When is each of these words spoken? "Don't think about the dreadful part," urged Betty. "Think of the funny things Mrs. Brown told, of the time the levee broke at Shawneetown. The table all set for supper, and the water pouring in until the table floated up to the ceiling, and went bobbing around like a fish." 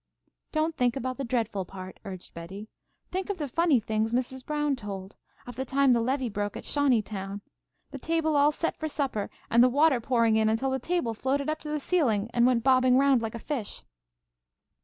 "Don't 0.51 0.75
think 0.75 0.95
about 0.95 1.17
the 1.17 1.23
dreadful 1.23 1.63
part," 1.63 1.99
urged 2.05 2.33
Betty. 2.33 2.67
"Think 3.11 3.29
of 3.29 3.37
the 3.37 3.47
funny 3.47 3.79
things 3.79 4.11
Mrs. 4.11 4.43
Brown 4.43 4.75
told, 4.75 5.15
of 5.45 5.55
the 5.55 5.63
time 5.63 5.91
the 5.91 6.01
levee 6.01 6.27
broke 6.27 6.57
at 6.57 6.63
Shawneetown. 6.65 7.41
The 7.91 7.99
table 7.99 8.35
all 8.35 8.51
set 8.51 8.75
for 8.75 8.89
supper, 8.89 9.29
and 9.51 9.63
the 9.63 9.69
water 9.69 10.01
pouring 10.01 10.37
in 10.37 10.49
until 10.49 10.71
the 10.71 10.79
table 10.79 11.13
floated 11.13 11.49
up 11.51 11.59
to 11.59 11.69
the 11.69 11.79
ceiling, 11.79 12.31
and 12.33 12.47
went 12.47 12.63
bobbing 12.63 12.95
around 12.95 13.21
like 13.21 13.35
a 13.35 13.37
fish." 13.37 13.83